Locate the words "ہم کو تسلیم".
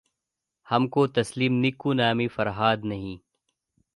0.67-1.53